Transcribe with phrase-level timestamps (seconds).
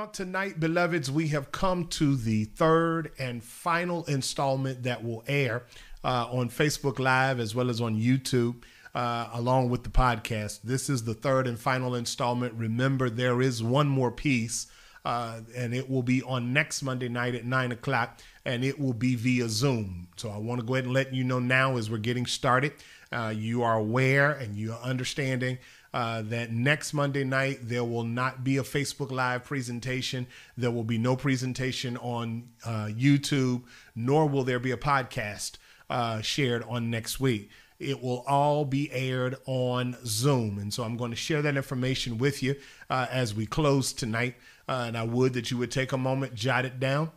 [0.00, 5.64] Well, tonight, beloveds, we have come to the third and final installment that will air
[6.02, 8.62] uh, on Facebook Live as well as on YouTube,
[8.94, 10.62] uh, along with the podcast.
[10.62, 12.54] This is the third and final installment.
[12.54, 14.68] Remember, there is one more piece,
[15.04, 18.94] uh, and it will be on next Monday night at nine o'clock, and it will
[18.94, 20.08] be via Zoom.
[20.16, 22.72] So I want to go ahead and let you know now as we're getting started.
[23.12, 25.58] Uh, you are aware and you are understanding
[25.92, 30.26] uh, that next Monday night there will not be a Facebook Live presentation.
[30.56, 33.62] There will be no presentation on uh, YouTube,
[33.94, 35.52] nor will there be a podcast
[35.88, 37.50] uh, shared on next week.
[37.78, 40.58] It will all be aired on Zoom.
[40.58, 42.56] And so I'm going to share that information with you
[42.88, 44.36] uh, as we close tonight.
[44.68, 47.10] Uh, and I would that you would take a moment, jot it down,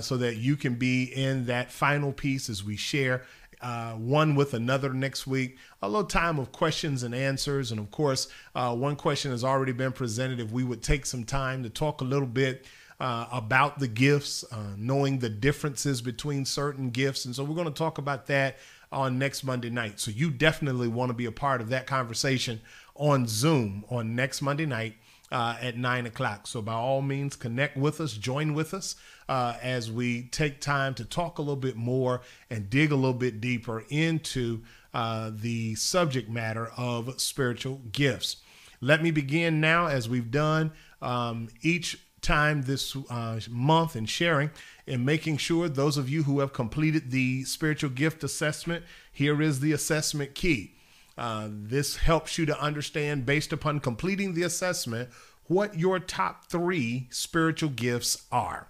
[0.00, 3.22] so that you can be in that final piece as we share
[3.60, 5.58] uh, one with another next week.
[5.82, 7.70] A little time of questions and answers.
[7.70, 10.40] And of course, uh, one question has already been presented.
[10.40, 12.66] If we would take some time to talk a little bit
[13.00, 17.24] uh, about the gifts, uh, knowing the differences between certain gifts.
[17.24, 18.56] And so we're going to talk about that
[18.92, 20.00] on next Monday night.
[20.00, 22.60] So you definitely want to be a part of that conversation
[22.94, 24.94] on Zoom on next Monday night
[25.30, 26.46] uh, at nine o'clock.
[26.46, 28.96] So by all means, connect with us, join with us
[29.28, 33.12] uh, as we take time to talk a little bit more and dig a little
[33.12, 34.62] bit deeper into
[34.94, 38.36] uh, the subject matter of spiritual gifts.
[38.80, 44.50] Let me begin now, as we've done um, each time this uh, month in sharing
[44.86, 49.60] and making sure those of you who have completed the spiritual gift assessment, here is
[49.60, 50.74] the assessment key.
[51.18, 55.08] Uh, this helps you to understand, based upon completing the assessment,
[55.46, 58.68] what your top three spiritual gifts are.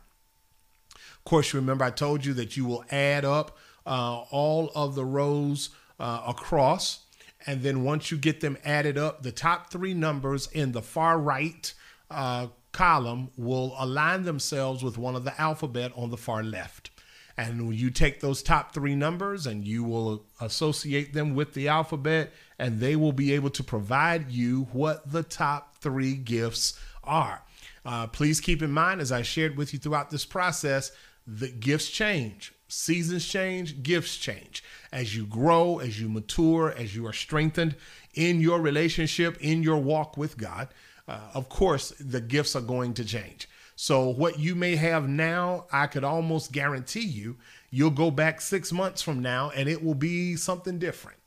[1.26, 5.70] Course, remember I told you that you will add up uh, all of the rows
[5.98, 7.00] uh, across.
[7.46, 11.18] And then once you get them added up, the top three numbers in the far
[11.18, 11.74] right
[12.12, 16.90] uh, column will align themselves with one of the alphabet on the far left.
[17.36, 22.32] And you take those top three numbers and you will associate them with the alphabet,
[22.58, 27.42] and they will be able to provide you what the top three gifts are.
[27.84, 30.92] Uh, please keep in mind, as I shared with you throughout this process,
[31.26, 34.62] the gifts change, seasons change, gifts change.
[34.92, 37.76] As you grow, as you mature, as you are strengthened
[38.14, 40.68] in your relationship, in your walk with God,
[41.08, 43.48] uh, of course, the gifts are going to change.
[43.76, 47.36] So, what you may have now, I could almost guarantee you,
[47.70, 51.18] you'll go back six months from now and it will be something different.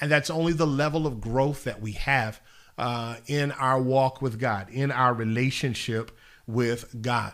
[0.00, 2.40] And that's only the level of growth that we have
[2.76, 6.10] uh, in our walk with God, in our relationship
[6.46, 7.32] with God.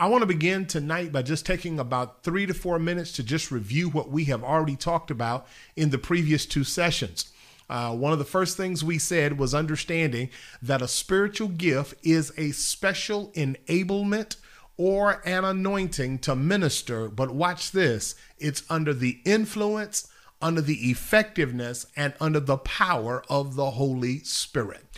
[0.00, 3.50] I want to begin tonight by just taking about three to four minutes to just
[3.50, 5.46] review what we have already talked about
[5.76, 7.30] in the previous two sessions.
[7.68, 10.30] Uh, one of the first things we said was understanding
[10.62, 14.36] that a spiritual gift is a special enablement
[14.78, 17.10] or an anointing to minister.
[17.10, 23.54] But watch this it's under the influence, under the effectiveness, and under the power of
[23.54, 24.89] the Holy Spirit.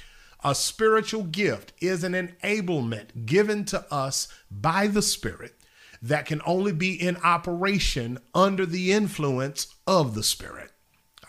[0.44, 5.54] A spiritual gift is an enablement given to us by the Spirit
[6.02, 10.72] that can only be in operation under the influence of the Spirit.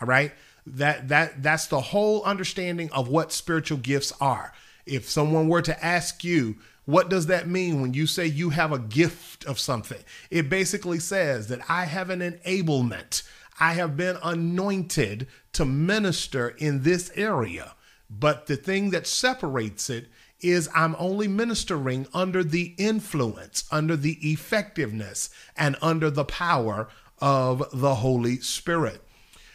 [0.00, 0.32] All right?
[0.66, 4.52] That that that's the whole understanding of what spiritual gifts are.
[4.86, 8.72] If someone were to ask you what does that mean when you say you have
[8.72, 10.02] a gift of something?
[10.30, 13.22] It basically says that i have an enablement.
[13.58, 17.74] I have been anointed to minister in this area
[18.18, 20.08] but the thing that separates it
[20.40, 26.88] is I'm only ministering under the influence, under the effectiveness, and under the power
[27.18, 29.02] of the Holy Spirit.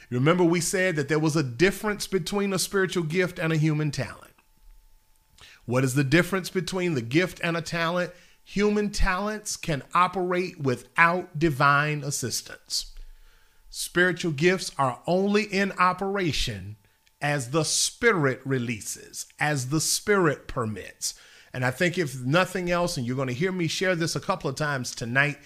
[0.09, 3.91] Remember, we said that there was a difference between a spiritual gift and a human
[3.91, 4.33] talent.
[5.65, 8.11] What is the difference between the gift and a talent?
[8.43, 12.93] Human talents can operate without divine assistance.
[13.69, 16.75] Spiritual gifts are only in operation
[17.21, 21.15] as the Spirit releases, as the Spirit permits.
[21.53, 24.19] And I think, if nothing else, and you're going to hear me share this a
[24.19, 25.37] couple of times tonight,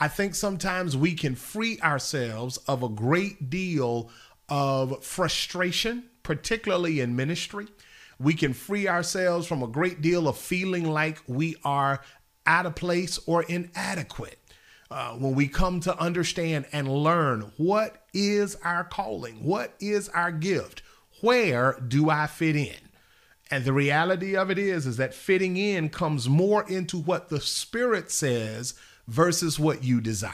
[0.00, 4.10] I think sometimes we can free ourselves of a great deal
[4.48, 7.66] of frustration, particularly in ministry.
[8.20, 12.00] We can free ourselves from a great deal of feeling like we are
[12.46, 14.38] out of place or inadequate.
[14.90, 20.32] Uh, when we come to understand and learn what is our calling, what is our
[20.32, 20.82] gift,
[21.20, 22.76] where do I fit in?
[23.50, 27.40] And the reality of it is, is that fitting in comes more into what the
[27.40, 28.74] Spirit says
[29.06, 30.32] versus what you desire.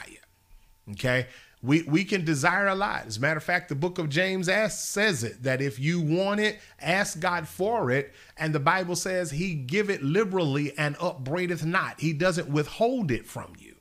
[0.92, 1.26] Okay.
[1.62, 3.06] We, we can desire a lot.
[3.06, 5.98] As a matter of fact, the book of James asks, says it that if you
[5.98, 8.12] want it, ask God for it.
[8.36, 12.00] And the Bible says he give it liberally and upbraideth not.
[12.00, 13.76] He doesn't withhold it from you.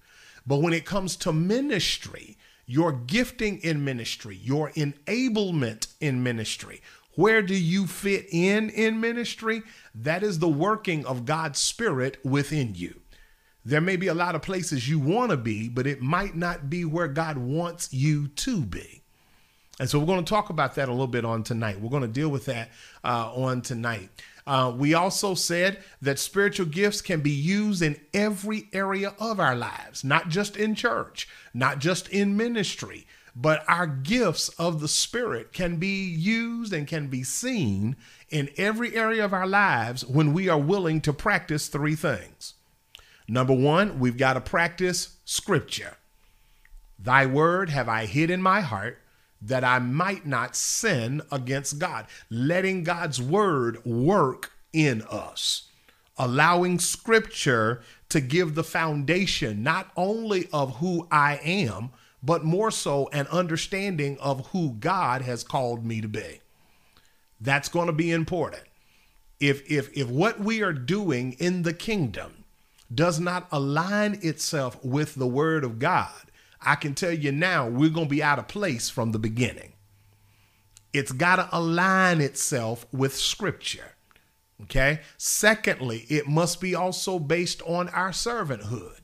[0.47, 6.81] But when it comes to ministry, your gifting in ministry, your enablement in ministry,
[7.15, 9.61] where do you fit in in ministry?
[9.93, 12.99] That is the working of God's Spirit within you.
[13.65, 16.69] There may be a lot of places you want to be, but it might not
[16.69, 19.03] be where God wants you to be.
[19.79, 21.79] And so we're going to talk about that a little bit on tonight.
[21.79, 22.71] We're going to deal with that
[23.03, 24.09] uh, on tonight.
[24.45, 29.55] Uh, we also said that spiritual gifts can be used in every area of our
[29.55, 35.53] lives, not just in church, not just in ministry, but our gifts of the Spirit
[35.53, 37.95] can be used and can be seen
[38.29, 42.53] in every area of our lives when we are willing to practice three things.
[43.27, 45.97] Number one, we've got to practice scripture.
[46.99, 48.99] Thy word have I hid in my heart
[49.45, 52.07] that I might not sin against God.
[52.29, 55.69] Letting God's word work in us,
[56.17, 61.91] allowing scripture to give the foundation not only of who I am,
[62.21, 66.39] but more so an understanding of who God has called me to be.
[67.41, 68.63] That's going to be important.
[69.39, 72.45] If if if what we are doing in the kingdom
[72.93, 76.31] does not align itself with the word of God,
[76.65, 79.73] I can tell you now we're going to be out of place from the beginning.
[80.93, 83.95] It's got to align itself with scripture.
[84.63, 85.01] Okay?
[85.17, 88.99] Secondly, it must be also based on our servanthood.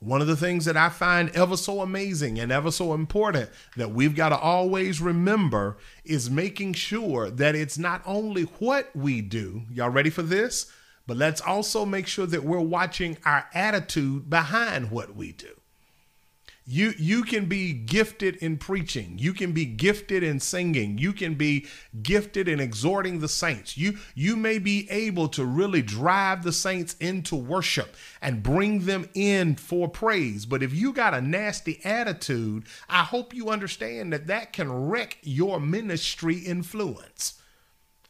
[0.00, 3.92] One of the things that I find ever so amazing and ever so important that
[3.92, 9.62] we've got to always remember is making sure that it's not only what we do,
[9.70, 10.70] y'all ready for this?
[11.06, 15.54] But let's also make sure that we're watching our attitude behind what we do.
[16.66, 19.16] You you can be gifted in preaching.
[19.18, 20.96] You can be gifted in singing.
[20.96, 21.66] You can be
[22.02, 23.76] gifted in exhorting the saints.
[23.76, 29.10] You you may be able to really drive the saints into worship and bring them
[29.12, 30.46] in for praise.
[30.46, 35.18] But if you got a nasty attitude, I hope you understand that that can wreck
[35.22, 37.40] your ministry influence.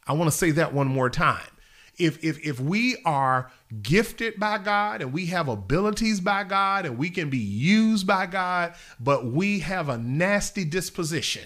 [0.07, 1.54] I want to say that one more time
[1.97, 3.51] if if if we are
[3.81, 8.25] gifted by God and we have abilities by God and we can be used by
[8.25, 11.45] God, but we have a nasty disposition.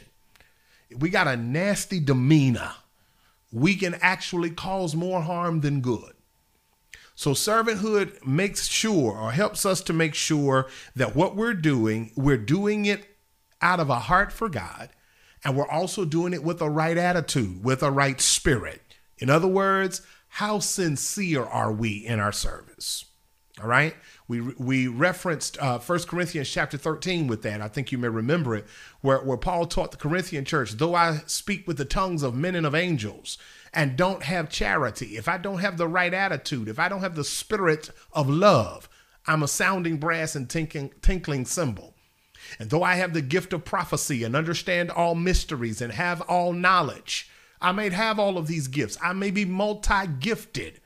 [0.98, 2.74] We got a nasty demeanor.
[3.51, 6.13] We can actually cause more harm than good.
[7.16, 12.38] So servanthood makes sure or helps us to make sure that what we're doing, we're
[12.38, 13.18] doing it
[13.62, 14.90] out of a heart for God,
[15.44, 18.81] and we're also doing it with a right attitude, with a right spirit.
[19.18, 23.06] In other words, how sincere are we in our service?
[23.62, 23.96] All right.
[24.28, 27.62] We, we referenced uh, 1 Corinthians chapter 13 with that.
[27.62, 28.66] I think you may remember it,
[29.02, 32.56] where, where Paul taught the Corinthian church, though I speak with the tongues of men
[32.56, 33.38] and of angels
[33.74, 37.16] and don't have charity, if I don't have the right attitude, if I don't have
[37.16, 38.88] the spirit of love,
[39.28, 41.95] I'm a sounding brass and tinkling, tinkling cymbal.
[42.59, 46.54] And though I have the gift of prophecy and understand all mysteries and have all
[46.54, 47.30] knowledge,
[47.61, 48.97] I may have all of these gifts.
[49.01, 50.80] I may be multi gifted.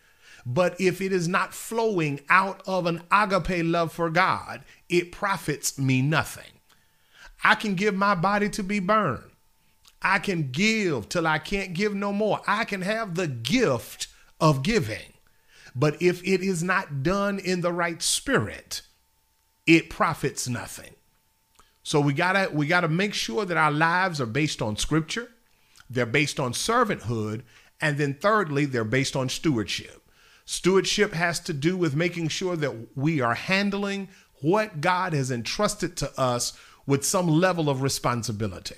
[0.46, 5.80] But if it is not flowing out of an agape love for God, it profits
[5.80, 6.52] me nothing.
[7.44, 9.32] I can give my body to be burned.
[10.02, 12.42] I can give till I can't give no more.
[12.46, 14.08] I can have the gift
[14.40, 15.14] of giving.
[15.76, 18.82] But if it is not done in the right spirit,
[19.66, 20.94] it profits nothing.
[21.84, 25.30] So we gotta we gotta make sure that our lives are based on scripture.
[25.94, 27.44] They're based on servanthood.
[27.80, 30.02] And then thirdly, they're based on stewardship.
[30.46, 34.10] Stewardship has to do with making sure that we are handling
[34.42, 36.54] what God has entrusted to us
[36.86, 38.76] with some level of responsibility.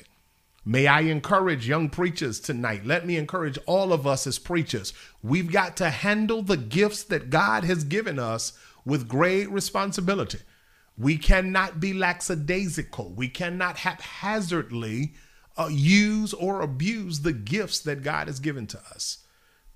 [0.64, 2.86] May I encourage young preachers tonight?
[2.86, 4.94] Let me encourage all of us as preachers.
[5.22, 8.54] We've got to handle the gifts that God has given us
[8.84, 10.40] with great responsibility.
[10.98, 13.12] We cannot be lackadaisical.
[13.12, 15.14] We cannot haphazardly
[15.58, 19.20] uh, use or abuse the gifts that God has given to us.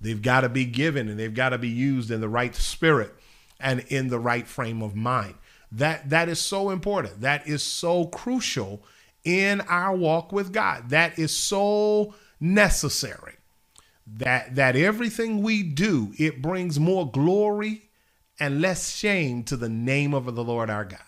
[0.00, 3.14] They've got to be given and they've got to be used in the right spirit
[3.58, 5.34] and in the right frame of mind.
[5.72, 7.20] That that is so important.
[7.20, 8.82] That is so crucial
[9.24, 10.90] in our walk with God.
[10.90, 13.34] That is so necessary.
[14.06, 17.90] That that everything we do, it brings more glory
[18.40, 21.00] and less shame to the name of the Lord our God.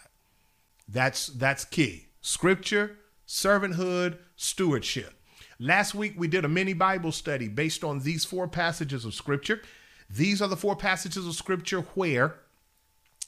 [0.87, 2.09] That's that's key.
[2.21, 2.99] Scripture,
[3.33, 5.15] servanthood, stewardship.
[5.59, 9.63] Last week, we did a mini Bible study based on these four passages of Scripture.
[10.11, 12.35] These are the four passages of Scripture where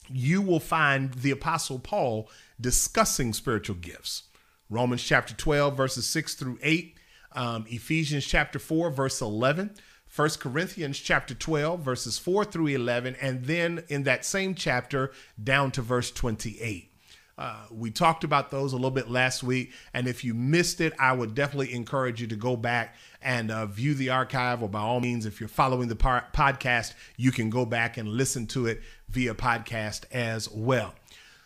[0.07, 2.29] you will find the Apostle Paul
[2.61, 4.23] discussing spiritual gifts.
[4.69, 6.95] Romans chapter 12, verses 6 through 8,
[7.31, 9.71] um, Ephesians chapter 4, verse 11,
[10.15, 15.11] 1 Corinthians chapter 12, verses 4 through 11, and then in that same chapter
[15.43, 16.91] down to verse 28.
[17.37, 19.73] Uh, we talked about those a little bit last week.
[19.93, 23.65] And if you missed it, I would definitely encourage you to go back and uh,
[23.65, 27.49] view the archive, or by all means, if you're following the par- podcast, you can
[27.49, 30.93] go back and listen to it via podcast as well.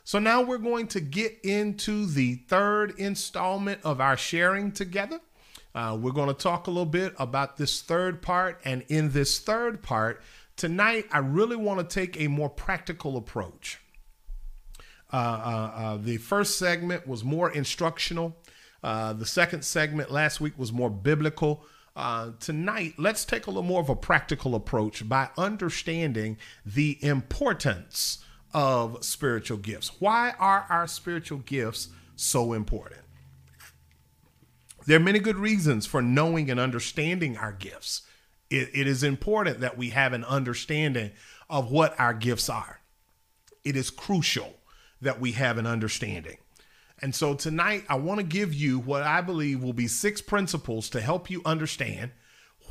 [0.03, 5.19] So now we're going to get into the third installment of our sharing together.
[5.73, 8.59] Uh, we're going to talk a little bit about this third part.
[8.65, 10.21] And in this third part,
[10.55, 13.79] tonight, I really want to take a more practical approach.
[15.11, 18.37] Uh, uh, uh, the first segment was more instructional.
[18.81, 21.65] The second segment last week was more biblical.
[21.95, 28.23] Uh, tonight, let's take a little more of a practical approach by understanding the importance
[28.53, 29.91] of spiritual gifts.
[29.99, 33.01] Why are our spiritual gifts so important?
[34.85, 38.03] There are many good reasons for knowing and understanding our gifts.
[38.49, 41.11] it, it is important that we have an understanding
[41.49, 42.79] of what our gifts are.
[43.63, 44.55] It is crucial
[45.01, 46.37] that we have an understanding.
[47.01, 50.89] And so tonight, I want to give you what I believe will be six principles
[50.89, 52.11] to help you understand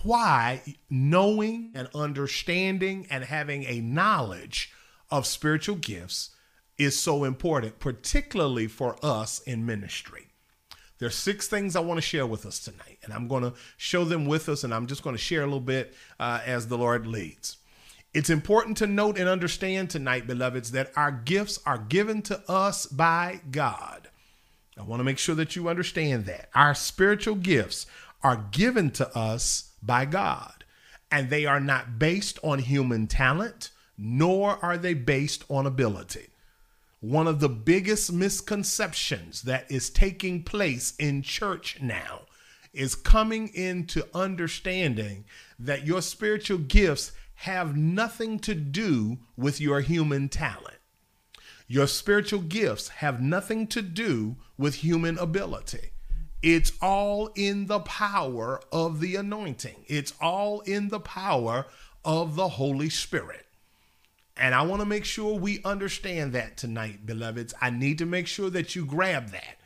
[0.02, 4.72] why knowing and understanding and having a knowledge
[5.10, 6.30] of spiritual gifts
[6.76, 10.26] is so important, particularly for us in ministry.
[10.98, 14.04] There's six things I want to share with us tonight, and I'm going to show
[14.04, 16.78] them with us, and I'm just going to share a little bit uh, as the
[16.78, 17.56] Lord leads.
[18.14, 22.86] It's important to note and understand tonight, beloveds, that our gifts are given to us
[22.86, 24.08] by God.
[24.78, 26.48] I want to make sure that you understand that.
[26.54, 27.86] Our spiritual gifts
[28.22, 30.64] are given to us by God,
[31.10, 36.28] and they are not based on human talent, nor are they based on ability.
[37.00, 42.22] One of the biggest misconceptions that is taking place in church now
[42.72, 45.24] is coming into understanding
[45.58, 50.78] that your spiritual gifts have nothing to do with your human talent.
[51.68, 55.92] Your spiritual gifts have nothing to do with human ability.
[56.42, 59.84] It's all in the power of the anointing.
[59.86, 61.66] It's all in the power
[62.04, 63.46] of the Holy Spirit.
[64.36, 67.54] And I want to make sure we understand that tonight, beloveds.
[67.60, 69.58] I need to make sure that you grab that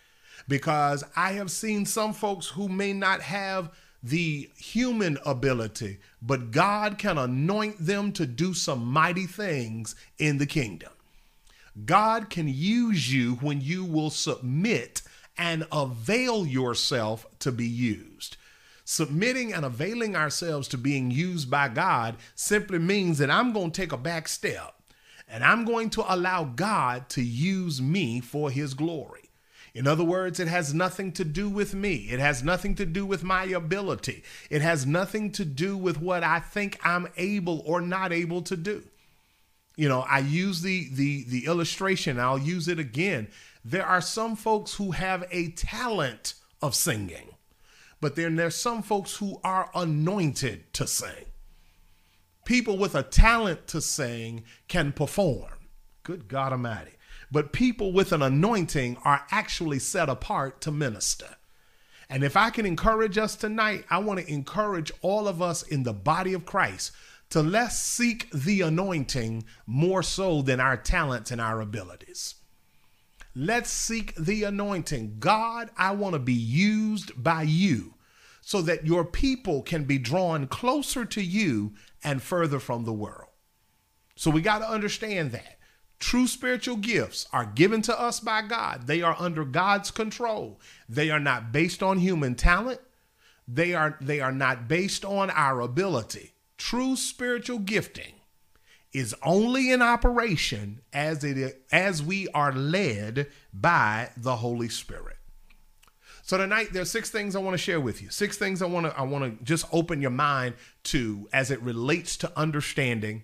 [0.47, 3.71] because I have seen some folks who may not have
[4.03, 10.47] the human ability, but God can anoint them to do some mighty things in the
[10.47, 10.91] kingdom.
[11.85, 15.03] God can use you when you will submit
[15.39, 18.37] and avail yourself to be used.
[18.85, 23.81] Submitting and availing ourselves to being used by God simply means that I'm going to
[23.81, 24.75] take a back step
[25.29, 29.22] and I'm going to allow God to use me for his glory.
[29.75, 32.09] In other words, it has nothing to do with me.
[32.11, 34.23] It has nothing to do with my ability.
[34.51, 38.57] It has nothing to do with what I think I'm able or not able to
[38.57, 38.85] do.
[39.77, 43.29] You know, I use the the the illustration, I'll use it again.
[43.65, 47.31] There are some folks who have a talent of singing,
[48.01, 51.25] but then there's some folks who are anointed to sing.
[52.45, 55.53] People with a talent to sing can perform.
[56.03, 56.93] Good God Almighty
[57.33, 61.37] but people with an anointing are actually set apart to minister.
[62.11, 65.83] And if I can encourage us tonight, I want to encourage all of us in
[65.83, 66.93] the body of Christ
[67.31, 72.35] to let's seek the anointing more so than our talents and our abilities.
[73.35, 75.17] Let's seek the anointing.
[75.19, 77.95] God, I want to be used by you
[78.43, 81.73] so that your people can be drawn closer to you
[82.05, 83.31] and further from the world.
[84.17, 85.59] So we got to understand that.
[86.03, 88.89] True spiritual gifts are given to us by God.
[88.89, 90.61] They are under God's control.
[90.89, 92.81] They are not based on human talent.
[93.47, 96.35] They are they are not based on our ability.
[96.59, 98.15] True spiritual gifting
[98.93, 105.19] is only in operation as it as we are led by the Holy Spirit.
[106.23, 108.11] So tonight there's six things I want to share with you.
[108.11, 111.63] Six things I want to I want to just open your mind to as it
[111.63, 113.23] relates to understanding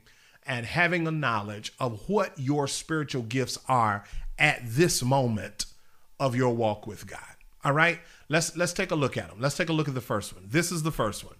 [0.48, 4.04] and having a knowledge of what your spiritual gifts are
[4.38, 5.66] at this moment
[6.18, 7.20] of your walk with God.
[7.62, 8.00] All right?
[8.28, 9.40] Let's let's take a look at them.
[9.40, 10.44] Let's take a look at the first one.
[10.48, 11.36] This is the first one.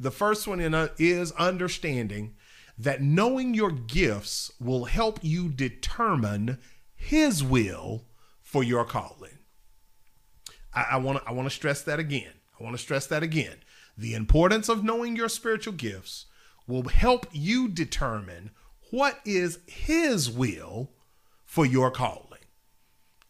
[0.00, 2.34] The first one a, is understanding
[2.78, 6.58] that knowing your gifts will help you determine
[6.94, 8.04] his will
[8.40, 9.38] for your calling.
[10.72, 12.32] I want to I want to stress that again.
[12.58, 13.56] I want to stress that again.
[13.96, 16.26] The importance of knowing your spiritual gifts
[16.68, 18.50] will help you determine
[18.90, 20.90] what is His will
[21.44, 22.24] for your calling.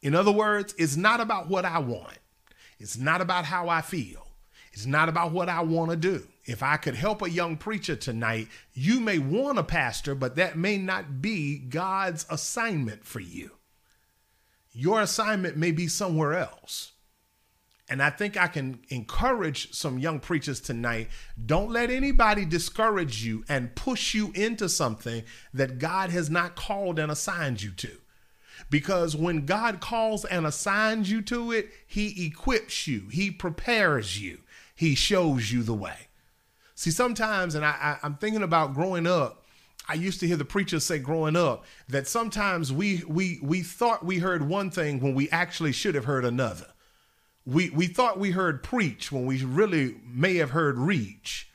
[0.02, 2.18] In other words, it's not about what I want.
[2.78, 4.26] It's not about how I feel.
[4.72, 6.26] It's not about what I want to do.
[6.44, 10.56] If I could help a young preacher tonight, you may want a pastor, but that
[10.56, 13.52] may not be God's assignment for you.
[14.72, 16.92] Your assignment may be somewhere else.
[17.90, 21.08] And I think I can encourage some young preachers tonight.
[21.46, 25.22] Don't let anybody discourage you and push you into something
[25.54, 27.90] that God has not called and assigned you to.
[28.70, 34.40] Because when God calls and assigns you to it, He equips you, He prepares you,
[34.74, 36.08] He shows you the way.
[36.74, 39.44] See, sometimes, and I, I, am thinking about growing up.
[39.88, 44.04] I used to hear the preachers say growing up that sometimes we we we thought
[44.04, 46.66] we heard one thing when we actually should have heard another.
[47.48, 51.48] We we thought we heard preach when we really may have heard reach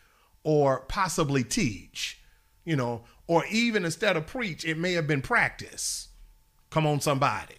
[0.44, 2.20] or possibly teach,
[2.66, 6.08] you know, or even instead of preach, it may have been practice.
[6.72, 7.54] Come on, somebody.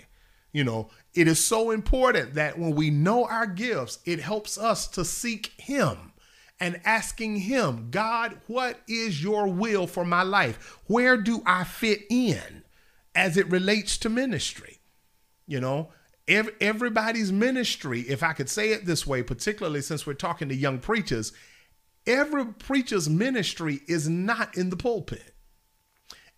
[0.53, 4.89] You know, it is so important that when we know our gifts, it helps us
[4.89, 6.13] to seek Him
[6.59, 10.81] and asking Him, God, what is your will for my life?
[10.89, 12.65] Where do I fit in
[13.15, 14.79] as it relates to ministry?
[15.47, 15.91] You know,
[16.27, 20.79] everybody's ministry, if I could say it this way, particularly since we're talking to young
[20.79, 21.33] preachers,
[22.07, 25.35] every preacher's ministry is not in the pulpit.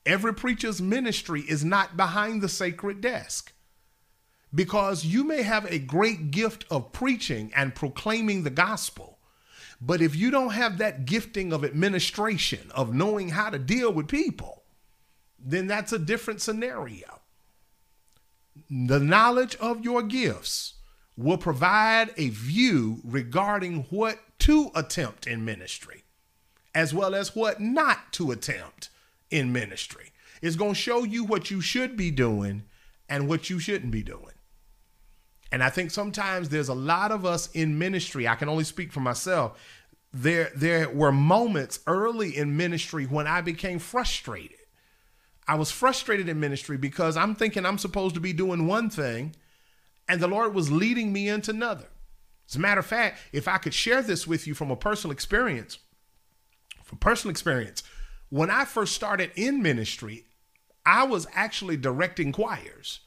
[0.05, 3.53] Every preacher's ministry is not behind the sacred desk.
[4.55, 9.19] Because you may have a great gift of preaching and proclaiming the gospel,
[9.81, 14.09] but if you don't have that gifting of administration, of knowing how to deal with
[14.09, 14.63] people,
[15.39, 17.21] then that's a different scenario.
[18.69, 20.75] The knowledge of your gifts
[21.17, 26.05] will provide a view regarding what to attempt in ministry,
[26.75, 28.91] as well as what not to attempt
[29.31, 30.13] in ministry.
[30.43, 32.65] It's going to show you what you should be doing
[33.09, 34.35] and what you shouldn't be doing.
[35.53, 38.27] And I think sometimes there's a lot of us in ministry.
[38.27, 39.59] I can only speak for myself.
[40.13, 44.56] There, there were moments early in ministry when I became frustrated.
[45.49, 49.35] I was frustrated in ministry because I'm thinking I'm supposed to be doing one thing
[50.09, 51.87] and the Lord was leading me into another.
[52.49, 55.13] As a matter of fact, if I could share this with you from a personal
[55.13, 55.79] experience,
[56.85, 57.83] from personal experience,
[58.29, 60.27] when I first started in ministry,
[60.85, 63.01] I was actually directing choirs.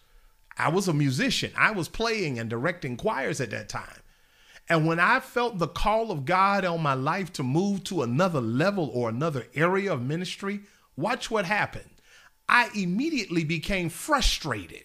[0.58, 1.54] I was a musician.
[1.58, 4.02] I was playing and directing choirs at that time.
[4.68, 8.42] And when I felt the call of God on my life to move to another
[8.42, 10.62] level or another area of ministry,
[10.96, 11.90] watch what happened.
[12.50, 14.84] I immediately became frustrated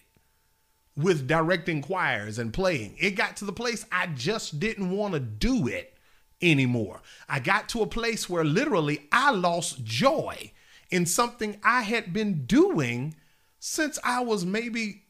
[0.95, 2.95] with directing choirs and playing.
[2.99, 5.97] It got to the place I just didn't want to do it
[6.41, 7.01] anymore.
[7.27, 10.51] I got to a place where literally I lost joy
[10.91, 13.15] in something I had been doing
[13.59, 15.03] since I was maybe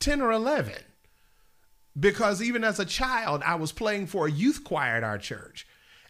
[0.00, 0.74] 10 or 11.
[1.98, 5.66] Because even as a child, I was playing for a youth choir at our church.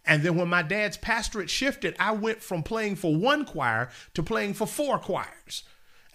[0.07, 4.23] And then when my dad's pastorate shifted, I went from playing for one choir to
[4.23, 5.63] playing for four choirs.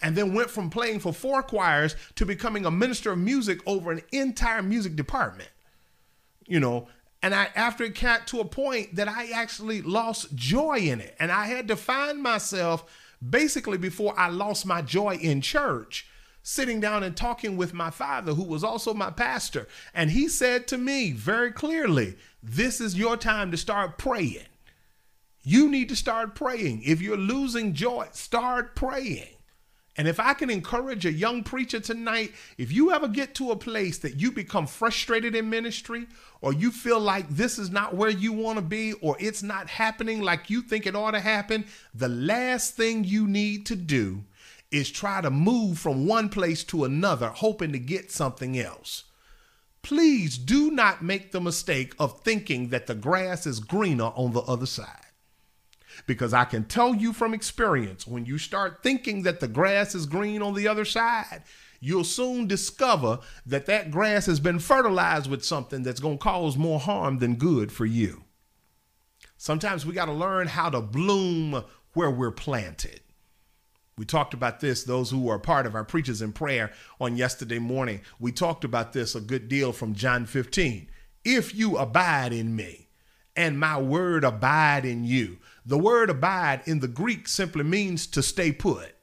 [0.01, 3.91] And then went from playing for four choirs to becoming a minister of music over
[3.91, 5.49] an entire music department.
[6.45, 6.87] You know,
[7.21, 11.15] and I, after it got to a point that I actually lost joy in it.
[11.19, 12.83] And I had to find myself
[13.27, 16.05] basically before I lost my joy in church,
[16.41, 19.69] sitting down and talking with my father, who was also my pastor.
[19.93, 24.45] And he said to me very clearly, This is your time to start praying.
[25.43, 26.83] You need to start praying.
[26.83, 29.29] If you're losing joy, start praying.
[29.95, 33.55] And if I can encourage a young preacher tonight, if you ever get to a
[33.55, 36.07] place that you become frustrated in ministry,
[36.41, 39.69] or you feel like this is not where you want to be, or it's not
[39.69, 44.23] happening like you think it ought to happen, the last thing you need to do
[44.69, 49.05] is try to move from one place to another, hoping to get something else.
[49.83, 54.41] Please do not make the mistake of thinking that the grass is greener on the
[54.41, 54.87] other side.
[56.07, 60.05] Because I can tell you from experience, when you start thinking that the grass is
[60.05, 61.43] green on the other side,
[61.81, 66.57] you'll soon discover that that grass has been fertilized with something that's going to cause
[66.57, 68.23] more harm than good for you.
[69.37, 73.01] Sometimes we got to learn how to bloom where we're planted.
[73.97, 77.59] We talked about this, those who are part of our preachers in prayer on yesterday
[77.59, 78.01] morning.
[78.19, 80.89] We talked about this a good deal from John 15.
[81.23, 82.89] If you abide in me
[83.35, 88.23] and my word abide in you, the word abide in the Greek simply means to
[88.23, 88.95] stay put.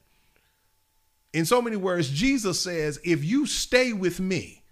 [1.33, 4.63] In so many words, Jesus says, if you stay with me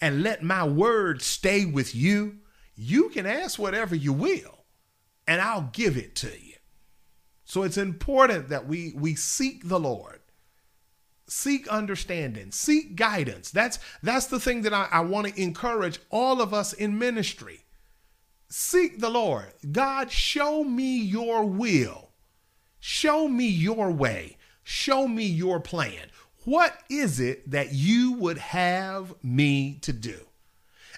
[0.00, 2.38] and let my word stay with you,
[2.74, 4.64] you can ask whatever you will
[5.28, 6.49] and I'll give it to you.
[7.50, 10.20] So it's important that we we seek the Lord.
[11.26, 12.52] seek understanding.
[12.52, 13.50] Seek guidance.
[13.50, 17.64] That's that's the thing that i, I want to encourage all of us in ministry.
[18.48, 19.52] Seek the lord.
[19.72, 22.10] God show me your will.
[22.78, 24.36] Show me your way.
[24.62, 26.06] Show me your plan.
[26.44, 30.20] What is it that you would have me to do?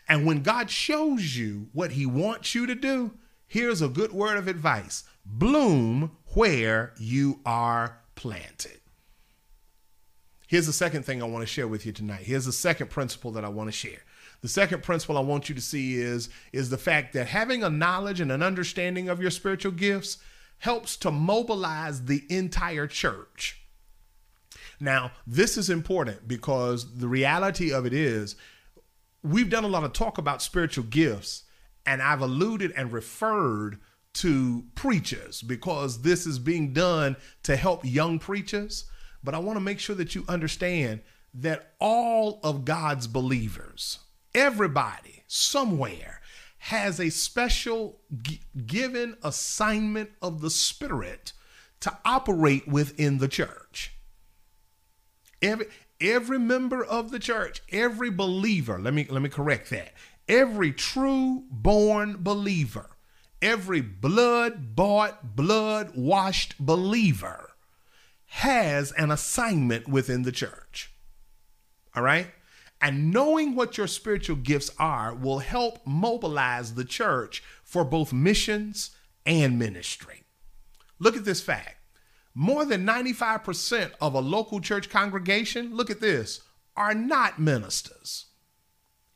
[0.06, 3.12] And when god shows you what he wants you to do
[3.52, 5.04] here's a good word of advice.
[5.26, 8.82] Bloom where you are planted
[10.52, 12.24] Here's the second thing I want to share with you tonight.
[12.24, 14.02] Here's the second principle that I want to share.
[14.42, 17.70] The second principle I want you to see is, is the fact that having a
[17.70, 20.18] knowledge and an understanding of your spiritual gifts
[20.58, 23.62] helps to mobilize the entire church.
[24.78, 28.36] Now, this is important because the reality of it is
[29.22, 31.44] we've done a lot of talk about spiritual gifts,
[31.86, 33.80] and I've alluded and referred
[34.14, 38.84] to preachers because this is being done to help young preachers.
[39.24, 41.00] But I want to make sure that you understand
[41.34, 44.00] that all of God's believers,
[44.34, 46.20] everybody somewhere,
[46.58, 51.32] has a special g- given assignment of the Spirit
[51.80, 53.94] to operate within the church.
[55.40, 55.66] Every
[56.00, 59.92] every member of the church, every believer, let me let me correct that.
[60.28, 62.90] Every true born believer,
[63.42, 67.50] every blood bought, blood washed believer
[68.26, 70.90] has an assignment within the church.
[71.94, 72.28] All right?
[72.80, 78.90] And knowing what your spiritual gifts are will help mobilize the church for both missions
[79.26, 80.22] and ministry.
[80.98, 81.76] Look at this fact
[82.34, 86.40] more than 95% of a local church congregation, look at this,
[86.76, 88.26] are not ministers.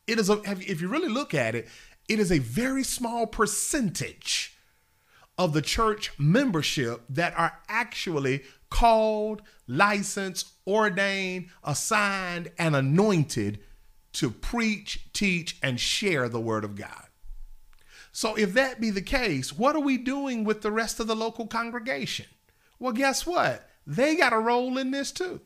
[0.06, 1.68] It is a, if you really look at it,
[2.08, 4.56] it is a very small percentage
[5.38, 13.58] of the church membership that are actually called, licensed, ordained, assigned, and anointed
[14.12, 17.06] to preach, teach, and share the word of God.
[18.12, 21.14] So, if that be the case, what are we doing with the rest of the
[21.14, 22.26] local congregation?
[22.78, 23.68] Well, guess what?
[23.86, 25.40] They got a role in this too,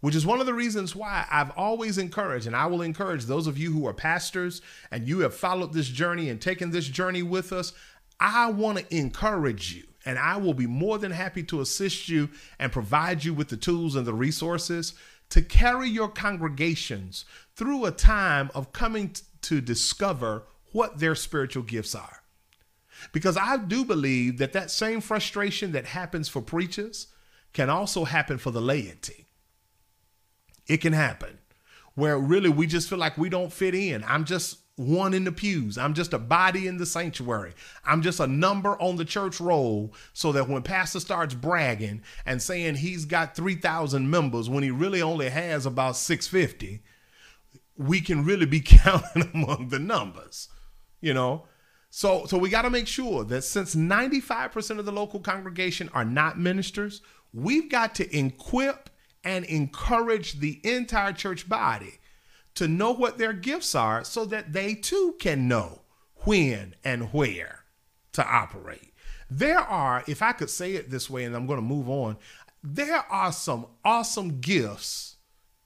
[0.00, 3.46] which is one of the reasons why I've always encouraged, and I will encourage those
[3.46, 7.22] of you who are pastors and you have followed this journey and taken this journey
[7.22, 7.72] with us.
[8.18, 12.30] I want to encourage you and I will be more than happy to assist you
[12.58, 14.94] and provide you with the tools and the resources
[15.30, 21.94] to carry your congregations through a time of coming to discover what their spiritual gifts
[21.94, 22.22] are.
[23.12, 27.08] Because I do believe that that same frustration that happens for preachers
[27.52, 29.26] can also happen for the laity.
[30.70, 31.38] It can happen
[31.96, 34.04] where really we just feel like we don't fit in.
[34.04, 35.76] I'm just one in the pews.
[35.76, 37.54] I'm just a body in the sanctuary.
[37.84, 42.40] I'm just a number on the church roll so that when pastor starts bragging and
[42.40, 46.84] saying he's got 3,000 members when he really only has about 650,
[47.76, 50.50] we can really be counting among the numbers,
[51.00, 51.46] you know?
[51.90, 56.04] So so we got to make sure that since 95% of the local congregation are
[56.04, 57.02] not ministers,
[57.34, 58.89] we've got to equip
[59.24, 61.98] and encourage the entire church body
[62.54, 65.82] to know what their gifts are so that they too can know
[66.24, 67.64] when and where
[68.12, 68.92] to operate.
[69.30, 72.16] There are, if I could say it this way, and I'm going to move on,
[72.62, 75.16] there are some awesome gifts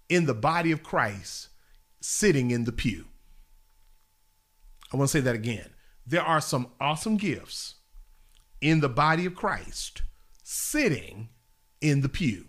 [0.09, 1.49] in the body of Christ
[2.01, 3.07] sitting in the pew.
[4.93, 5.71] I want to say that again.
[6.07, 7.77] There are some awesome gifts
[8.61, 10.03] in the body of Christ
[10.43, 11.31] sitting
[11.81, 12.47] in the pew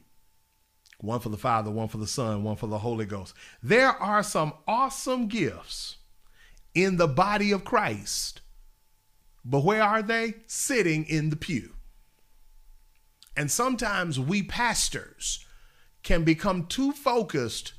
[1.05, 3.33] one for the Father, one for the Son, one for the Holy Ghost.
[3.61, 5.97] There are some awesome gifts
[6.73, 8.41] in the body of Christ,
[9.43, 10.35] but where are they?
[10.47, 11.73] Sitting in the pew.
[13.37, 15.45] And sometimes we pastors
[16.03, 17.73] can become too focused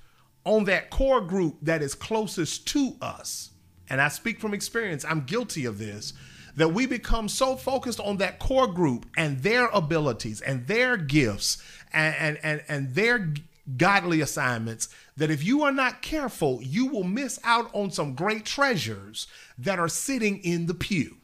[0.45, 3.51] on that core group that is closest to us.
[3.89, 6.13] And I speak from experience, I'm guilty of this
[6.57, 11.63] that we become so focused on that core group and their abilities and their gifts
[11.93, 13.33] and, and, and, and their
[13.77, 18.45] godly assignments that if you are not careful, you will miss out on some great
[18.45, 19.27] treasures
[19.59, 21.17] that are sitting in the pew.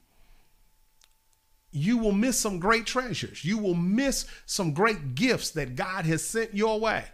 [1.71, 3.45] You will miss some great treasures.
[3.45, 7.05] You will miss some great gifts that God has sent your way.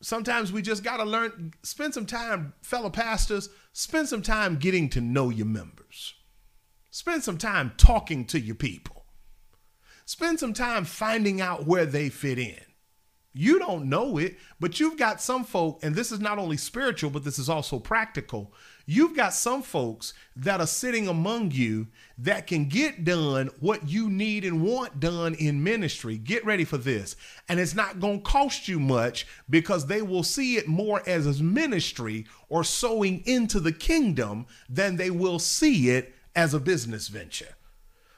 [0.00, 4.88] Sometimes we just got to learn, spend some time, fellow pastors, spend some time getting
[4.90, 6.14] to know your members.
[6.96, 9.04] Spend some time talking to your people.
[10.06, 12.58] Spend some time finding out where they fit in.
[13.34, 17.10] You don't know it, but you've got some folk, and this is not only spiritual,
[17.10, 18.54] but this is also practical.
[18.86, 24.08] You've got some folks that are sitting among you that can get done what you
[24.08, 26.16] need and want done in ministry.
[26.16, 27.14] Get ready for this.
[27.50, 31.26] And it's not going to cost you much because they will see it more as
[31.26, 37.08] a ministry or sowing into the kingdom than they will see it as a business
[37.08, 37.56] venture.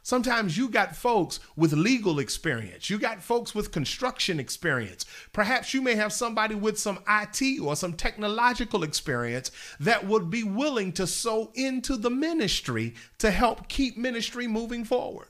[0.03, 2.89] Sometimes you got folks with legal experience.
[2.89, 5.05] You got folks with construction experience.
[5.35, 10.43] Perhaps you may have somebody with some IT or some technological experience that would be
[10.43, 15.29] willing to sow into the ministry to help keep ministry moving forward.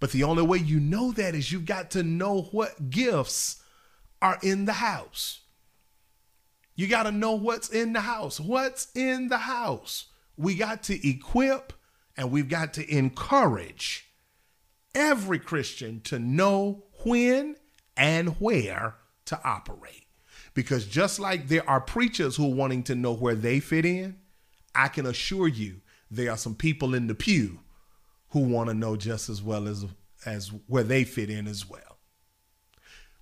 [0.00, 3.62] But the only way you know that is you've got to know what gifts
[4.20, 5.42] are in the house.
[6.74, 8.40] You got to know what's in the house.
[8.40, 10.06] What's in the house?
[10.36, 11.72] We got to equip
[12.22, 14.06] and we've got to encourage
[14.94, 17.56] every Christian to know when
[17.96, 20.06] and where to operate.
[20.54, 24.18] Because just like there are preachers who are wanting to know where they fit in,
[24.72, 25.80] I can assure you
[26.12, 27.58] there are some people in the pew
[28.28, 29.84] who want to know just as well as,
[30.24, 31.91] as where they fit in as well.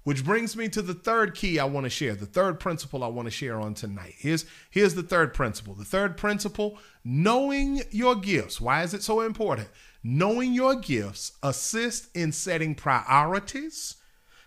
[0.03, 3.09] Which brings me to the third key I want to share, the third principle I
[3.09, 4.15] want to share on tonight.
[4.17, 5.75] Here's, here's the third principle.
[5.75, 8.61] The third principle knowing your gifts.
[8.61, 9.69] Why is it so important?
[10.03, 13.97] Knowing your gifts assist in setting priorities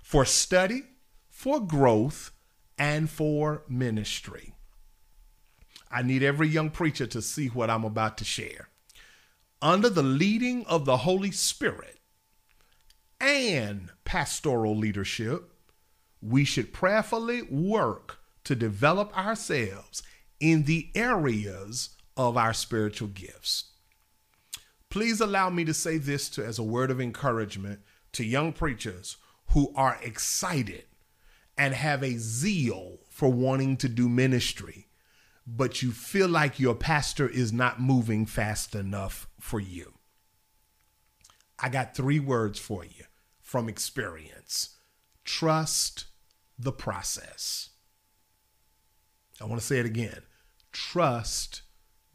[0.02, 0.84] for study,
[1.30, 2.32] for growth,
[2.78, 4.56] and for ministry.
[5.92, 8.70] I need every young preacher to see what I'm about to share.
[9.62, 12.00] Under the leading of the Holy Spirit,
[13.24, 15.54] and pastoral leadership,
[16.22, 20.04] we should prayerfully work to develop ourselves
[20.42, 23.72] in the areas of our spiritual gifts.
[24.90, 27.80] Please allow me to say this to, as a word of encouragement
[28.12, 29.18] to young preachers
[29.52, 30.84] who are excited
[31.58, 34.88] and have a zeal for wanting to do ministry,
[35.48, 39.94] but you feel like your pastor is not moving fast enough for you.
[41.58, 43.06] I got three words for you
[43.54, 44.78] from experience.
[45.26, 46.06] Trust
[46.58, 47.70] the process.
[49.40, 50.24] I want to say it again.
[50.72, 51.62] Trust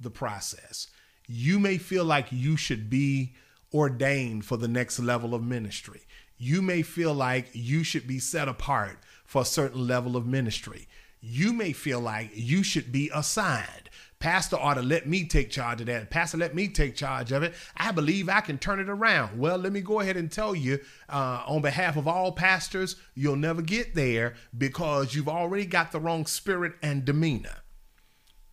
[0.01, 0.88] the process.
[1.29, 3.37] You may feel like you should be
[3.72, 6.01] ordained for the next level of ministry.
[6.38, 10.88] You may feel like you should be set apart for a certain level of ministry.
[11.20, 13.88] You may feel like you should be assigned.
[14.20, 16.11] Pastor ought to let me take charge of that.
[16.11, 17.54] Pastor, let me take charge of it.
[17.76, 19.38] I believe I can turn it around.
[19.38, 23.37] Well, let me go ahead and tell you uh, on behalf of all pastors, you'll
[23.37, 27.59] never get there because you've already got the wrong spirit and demeanor.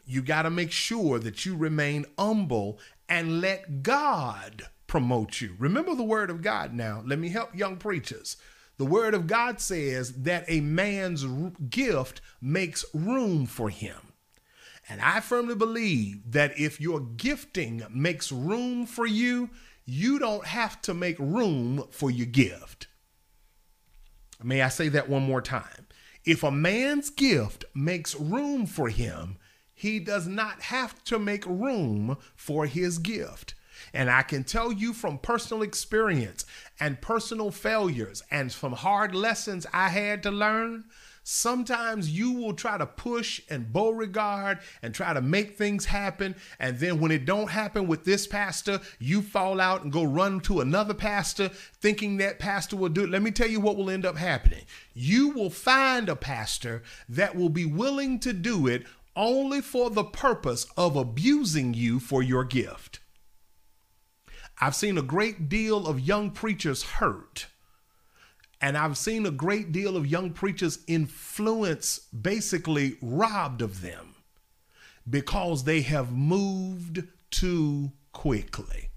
[0.05, 2.77] You got to make sure that you remain humble
[3.09, 5.55] and let God promote you.
[5.57, 7.01] Remember the word of God now.
[7.03, 8.37] Let me help young preachers.
[8.77, 11.25] The word of God says that a man's
[11.69, 13.95] gift makes room for him.
[14.87, 19.49] And I firmly believe that if your gifting makes room for you,
[19.85, 22.87] you don't have to make room for your gift.
[24.43, 25.87] May I say that one more time?
[26.23, 29.37] If a man's gift makes room for him,
[29.73, 33.53] he does not have to make room for his gift.
[33.93, 36.45] And I can tell you from personal experience
[36.79, 40.85] and personal failures and from hard lessons I had to learn
[41.27, 46.35] Sometimes you will try to push and Beauregard and try to make things happen.
[46.59, 50.39] And then when it don't happen with this pastor, you fall out and go run
[50.41, 53.09] to another pastor thinking that pastor will do it.
[53.09, 54.65] Let me tell you what will end up happening.
[54.93, 58.83] You will find a pastor that will be willing to do it
[59.15, 62.99] only for the purpose of abusing you for your gift.
[64.61, 67.47] I've seen a great deal of young preachers hurt
[68.61, 74.15] and I've seen a great deal of young preachers' influence basically robbed of them
[75.09, 78.89] because they have moved too quickly.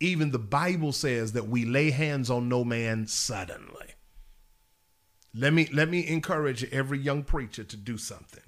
[0.00, 3.94] Even the Bible says that we lay hands on no man suddenly.
[5.32, 8.42] Let me let me encourage every young preacher to do something.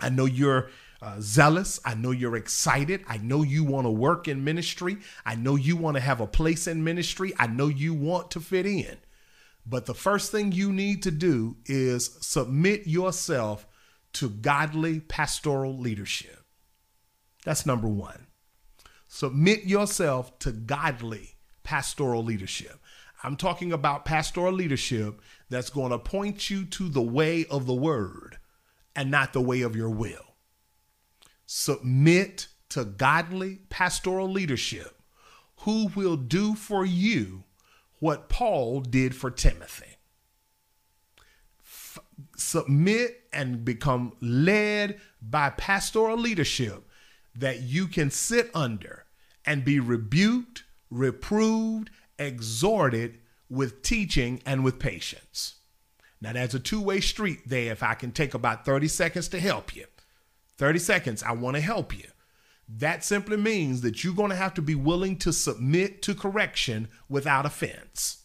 [0.00, 0.70] I know you're
[1.02, 1.80] uh, zealous.
[1.84, 3.04] I know you're excited.
[3.08, 4.98] I know you want to work in ministry.
[5.24, 7.32] I know you want to have a place in ministry.
[7.38, 8.98] I know you want to fit in.
[9.70, 13.68] But the first thing you need to do is submit yourself
[14.14, 16.44] to godly pastoral leadership.
[17.44, 18.26] That's number one.
[19.06, 22.80] Submit yourself to godly pastoral leadership.
[23.22, 27.74] I'm talking about pastoral leadership that's going to point you to the way of the
[27.74, 28.38] word
[28.96, 30.34] and not the way of your will.
[31.46, 35.00] Submit to godly pastoral leadership
[35.58, 37.44] who will do for you
[38.00, 39.96] what Paul did for Timothy.
[42.36, 46.88] submit and become led by pastoral leadership
[47.34, 49.04] that you can sit under
[49.46, 55.56] and be rebuked, reproved, exhorted with teaching and with patience.
[56.20, 57.72] Now, that's a two way street there.
[57.72, 59.86] If I can take about 30 seconds to help you,
[60.58, 62.08] 30 seconds, I want to help you.
[62.76, 66.88] That simply means that you're going to have to be willing to submit to correction
[67.08, 68.22] without offense.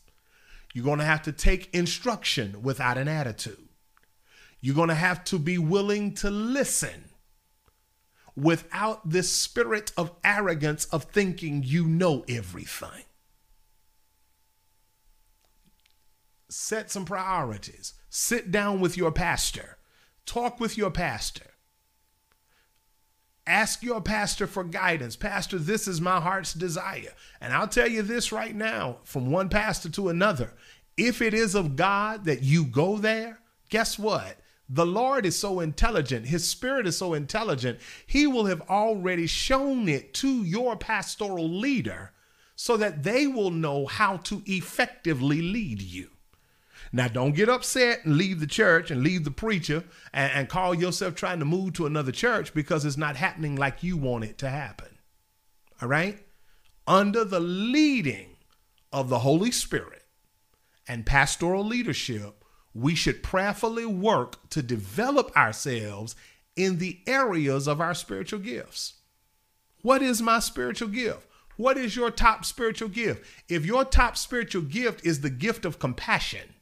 [0.74, 3.70] You're going to have to take instruction without an attitude.
[4.62, 7.06] You're going to have to be willing to listen
[8.36, 13.06] without this spirit of arrogance of thinking you know everything.
[16.50, 17.94] Set some priorities.
[18.10, 19.78] Sit down with your pastor.
[20.26, 21.55] Talk with your pastor.
[23.48, 25.16] Ask your pastor for guidance.
[25.16, 27.14] Pastor, this is my heart's desire.
[27.40, 30.54] And I'll tell you this right now from one pastor to another.
[30.98, 34.38] If it is of God that you go there, guess what?
[34.68, 36.26] The Lord is so intelligent.
[36.26, 37.80] His spirit is so intelligent.
[38.08, 42.14] He will have already shown it to your pastoral leader
[42.56, 46.10] so that they will know how to effectively lead you.
[46.96, 50.74] Now, don't get upset and leave the church and leave the preacher and, and, call
[50.74, 54.38] yourself trying to move to another church because it's not happening like you want it
[54.38, 54.98] to happen.
[55.82, 56.26] All right?
[56.88, 58.38] Under the leading
[58.94, 60.04] of the Holy Spirit
[60.88, 66.16] and pastoral leadership, we should prayerfully work to develop ourselves
[66.56, 68.94] in the areas of our spiritual gifts.
[69.82, 71.28] What is my spiritual gift?
[71.58, 73.26] What is your top spiritual gift?
[73.50, 76.55] If your top spiritual gift is the gift of compassion,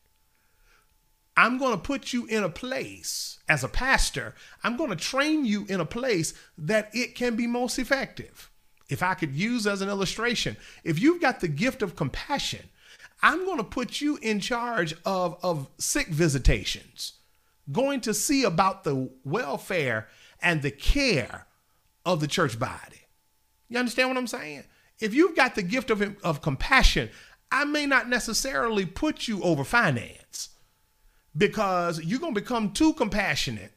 [1.36, 5.46] I'm going to put you in a place as a pastor, I'm going to train
[5.46, 8.50] you in a place that it can be most effective.
[8.89, 12.69] If I could use as an illustration, if you've got the gift of compassion,
[13.22, 17.13] I'm going to put you in charge of, of sick visitations,
[17.72, 20.08] going to see about the welfare
[20.41, 21.48] and the care
[22.06, 23.08] of the church body.
[23.69, 24.63] You understand what I'm saying?
[25.00, 27.10] If you've got the gift of, of compassion,
[27.52, 30.50] I may not necessarily put you over finance
[31.36, 33.74] because you're going to become too compassionate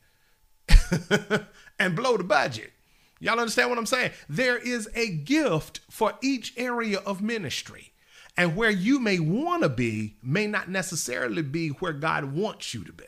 [1.79, 2.73] and blow the budget.
[3.19, 4.11] Y'all understand what I'm saying?
[4.29, 7.93] There is a gift for each area of ministry.
[8.37, 12.85] And where you may want to be may not necessarily be where God wants you
[12.85, 13.07] to be.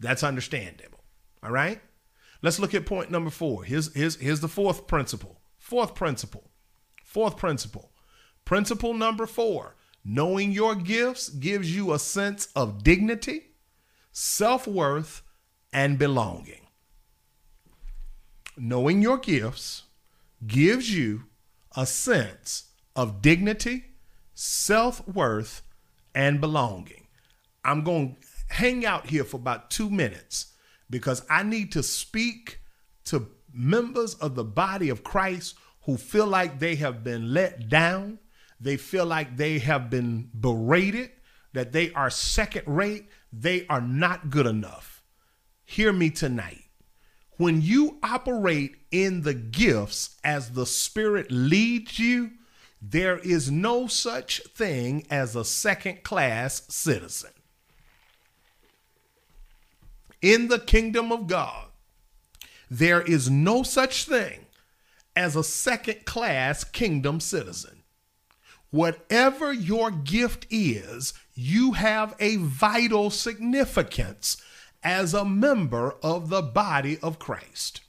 [0.00, 1.04] That's understandable.
[1.42, 1.80] All right?
[2.42, 3.62] Let's look at point number four.
[3.62, 5.40] Here's, here's, here's the fourth principle.
[5.56, 6.50] Fourth principle.
[7.04, 7.92] Fourth principle.
[8.44, 13.42] Principle number four Knowing your gifts gives you a sense of dignity,
[14.12, 15.22] self worth,
[15.72, 16.66] and belonging.
[18.56, 19.84] Knowing your gifts
[20.46, 21.24] gives you
[21.74, 23.84] a sense of dignity,
[24.34, 25.62] self worth,
[26.14, 27.06] and belonging.
[27.64, 30.52] I'm going to hang out here for about two minutes
[30.90, 32.60] because I need to speak
[33.06, 38.18] to members of the body of Christ who feel like they have been let down
[38.60, 41.10] they feel like they have been berated,
[41.52, 45.02] that they are second rate, they are not good enough.
[45.64, 46.64] Hear me tonight.
[47.36, 52.32] When you operate in the gifts as the Spirit leads you,
[52.80, 57.30] there is no such thing as a second class citizen.
[60.22, 61.66] In the kingdom of God,
[62.70, 64.46] there is no such thing
[65.16, 67.73] as a second class kingdom citizen.
[68.74, 74.36] Whatever your gift is, you have a vital significance
[74.82, 77.82] as a member of the body of Christ.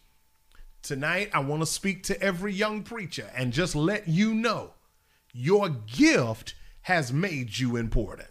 [0.84, 4.74] Tonight, I want to speak to every young preacher and just let you know
[5.34, 8.30] your gift has made you important.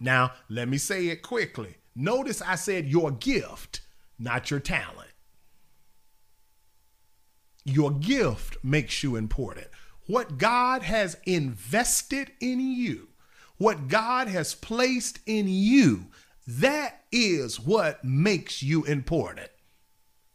[0.00, 1.76] Now, let me say it quickly.
[1.94, 3.82] Notice I said your gift,
[4.18, 5.12] not your talent.
[7.64, 9.68] Your gift makes you important
[10.10, 13.10] what God has invested in you,
[13.58, 16.06] what God has placed in you,
[16.48, 19.50] that is what makes you important.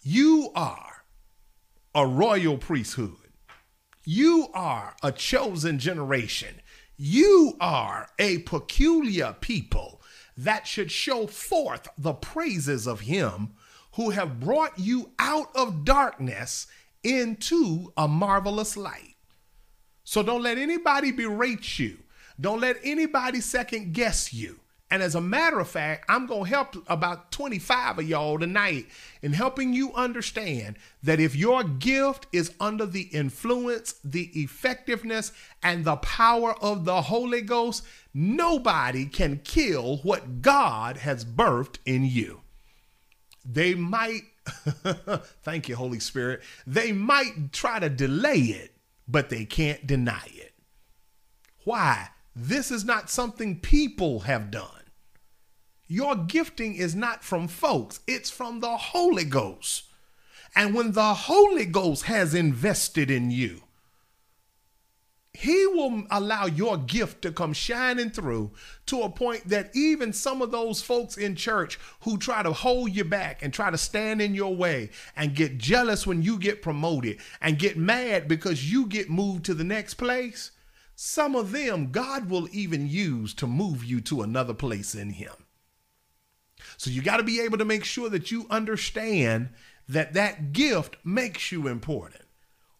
[0.01, 1.03] You are
[1.93, 3.17] a royal priesthood.
[4.05, 6.61] You are a chosen generation.
[6.95, 10.01] You are a peculiar people
[10.37, 13.55] that should show forth the praises of Him
[13.95, 16.67] who have brought you out of darkness
[17.03, 19.14] into a marvelous light.
[20.05, 21.97] So don't let anybody berate you.
[22.39, 24.59] Don't let anybody second guess you
[24.91, 28.85] And as a matter of fact, I'm going to help about 25 of y'all tonight
[29.23, 35.31] in helping you understand that if your gift is under the influence, the effectiveness,
[35.63, 37.83] and the power of the Holy Ghost,
[38.13, 42.41] nobody can kill what God has birthed in you.
[43.43, 44.21] They might,
[45.43, 48.74] thank you, Holy Spirit, they might try to delay it,
[49.07, 50.53] but they can't deny it.
[51.63, 52.09] Why?
[52.35, 54.69] This is not something people have done.
[55.87, 59.83] Your gifting is not from folks, it's from the Holy Ghost.
[60.55, 63.61] And when the Holy Ghost has invested in you,
[65.35, 68.51] he will allow your gift to come shining through
[68.85, 72.91] to a point that even some of those folks in church who try to hold
[72.91, 76.61] you back and try to stand in your way and get jealous when you get
[76.61, 80.51] promoted and get mad because you get moved to the next place,
[80.95, 85.33] some of them God will even use to move you to another place in Him.
[86.77, 89.49] So you got to be able to make sure that you understand
[89.87, 92.24] that that gift makes you important.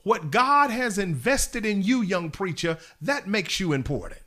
[0.06, 4.22] What God has invested in you, young preacher, that makes you important.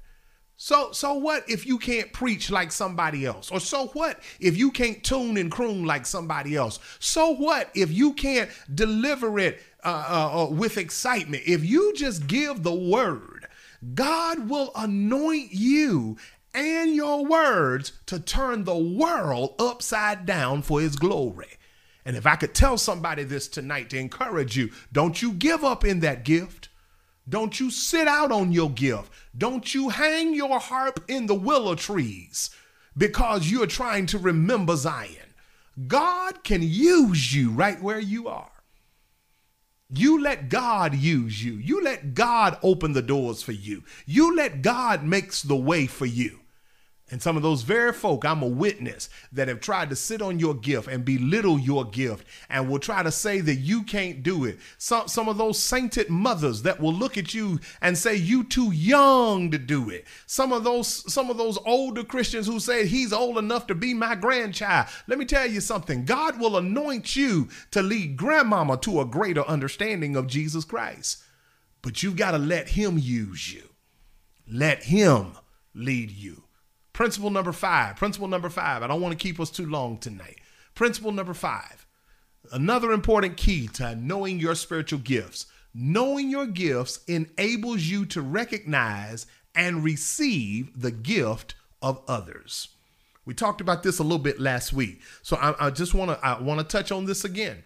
[0.57, 3.49] So so what if you can't preach like somebody else?
[3.53, 6.81] Or so what if you can't tune and croon like somebody else?
[6.99, 11.45] So what if you can't deliver it uh, uh, uh with excitement?
[11.47, 13.47] If you just give the word,
[13.95, 16.16] God will anoint you
[16.53, 21.57] and your words to turn the world upside down for his glory.
[22.09, 25.84] And if I could tell somebody this tonight to encourage you, don't you give up
[25.84, 26.70] in that gift.
[27.28, 29.12] Don't you sit out on your gift.
[29.36, 32.48] Don't you hang your harp in the willow trees
[32.96, 35.34] because you're trying to remember Zion.
[35.86, 38.52] God can use you right where you are.
[39.90, 41.56] You let God use you.
[41.56, 43.84] You let God open the doors for you.
[44.06, 46.40] You let God makes the way for you.
[47.11, 50.38] And some of those very folk, I'm a witness, that have tried to sit on
[50.38, 54.44] your gift and belittle your gift and will try to say that you can't do
[54.44, 54.59] it.
[54.76, 58.72] Some, some of those sainted mothers that will look at you and say you too
[58.72, 60.06] young to do it.
[60.26, 63.94] Some of those, some of those older Christians who say he's old enough to be
[63.94, 64.88] my grandchild.
[65.06, 66.04] Let me tell you something.
[66.04, 71.22] God will anoint you to lead grandmama to a greater understanding of Jesus Christ.
[71.80, 73.62] But you've got to let him use you.
[74.50, 75.32] Let him
[75.74, 76.42] lead you.
[76.99, 77.94] Principle number five.
[77.94, 78.82] Principle number five.
[78.82, 80.40] I don't want to keep us too long tonight.
[80.74, 81.86] Principle number five.
[82.51, 85.46] Another important key to knowing your spiritual gifts.
[85.72, 92.70] Knowing your gifts enables you to recognize and receive the gift of others.
[93.24, 95.01] We talked about this a little bit last week.
[95.22, 97.62] So I, I just want to I want to touch on this again.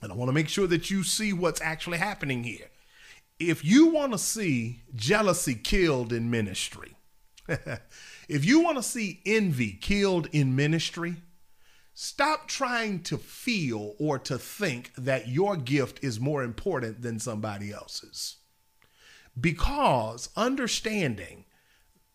[0.00, 2.70] And I want to make sure that you see what's actually happening here.
[3.40, 6.94] If you want to see jealousy killed in ministry,
[8.28, 11.16] If you want to see envy killed in ministry,
[11.92, 17.72] stop trying to feel or to think that your gift is more important than somebody
[17.72, 18.36] else's.
[19.38, 21.44] Because understanding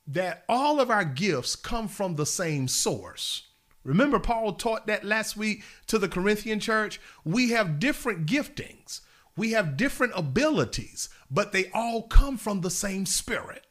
[0.08, 3.44] that all of our gifts come from the same source.
[3.84, 7.00] Remember, Paul taught that last week to the Corinthian church?
[7.24, 9.02] We have different giftings,
[9.38, 13.66] we have different abilities, but they all come from the same spirit.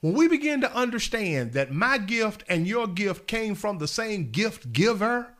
[0.00, 4.30] When we begin to understand that my gift and your gift came from the same
[4.30, 5.34] gift giver,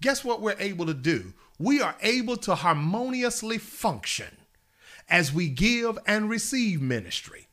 [0.00, 1.34] guess what we're able to do?
[1.58, 4.36] We are able to harmoniously function
[5.08, 7.48] as we give and receive ministry.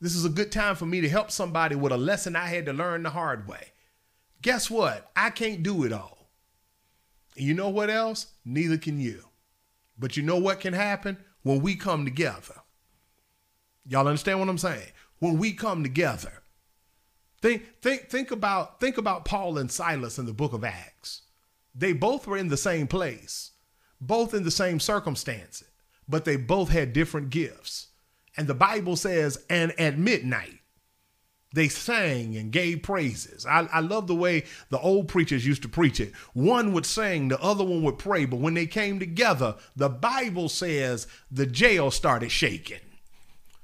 [0.00, 2.66] This is a good time for me to help somebody with a lesson I had
[2.66, 3.68] to learn the hard way.
[4.42, 5.10] Guess what?
[5.16, 6.30] I can't do it all.
[7.36, 8.26] And you know what else?
[8.44, 9.24] Neither can you.
[9.98, 12.54] But you know what can happen when we come together?
[13.86, 14.92] Y'all understand what I'm saying?
[15.18, 16.42] When we come together.
[17.40, 21.22] Think, think, think about, think about Paul and Silas in the book of Acts.
[21.74, 23.52] They both were in the same place,
[24.00, 25.68] both in the same circumstances,
[26.08, 27.88] but they both had different gifts.
[28.36, 30.58] And the Bible says, and at midnight,
[31.54, 33.46] they sang and gave praises.
[33.46, 36.14] I, I, love the way the old preachers used to preach it.
[36.34, 38.26] One would sing, the other one would pray.
[38.26, 42.80] But when they came together, the Bible says the jail started shaking.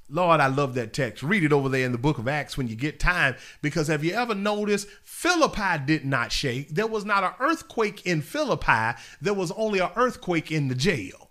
[0.08, 1.22] Lord, I love that text.
[1.22, 3.36] Read it over there in the book of Acts when you get time.
[3.62, 6.68] Because have you ever noticed Philippi did not shake?
[6.68, 11.30] There was not an earthquake in Philippi, there was only an earthquake in the jail.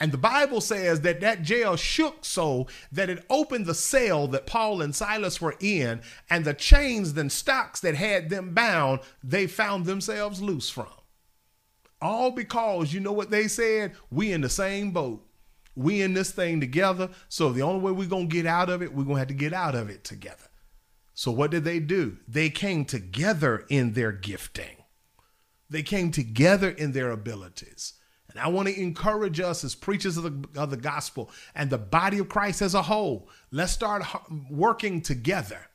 [0.00, 4.46] And the Bible says that that jail shook so that it opened the cell that
[4.46, 9.46] Paul and Silas were in, and the chains and stocks that had them bound, they
[9.46, 10.88] found themselves loose from.
[12.00, 13.92] All because you know what they said?
[14.10, 15.24] We in the same boat.
[15.74, 17.10] We in this thing together.
[17.28, 19.52] So the only way we're gonna get out of it, we're gonna have to get
[19.52, 20.48] out of it together.
[21.14, 22.18] So, what did they do?
[22.26, 24.84] They came together in their gifting,
[25.68, 27.94] they came together in their abilities.
[28.30, 31.76] And I want to encourage us as preachers of the, of the gospel and the
[31.76, 33.28] body of Christ as a whole.
[33.50, 34.04] Let's start
[34.50, 35.66] working together.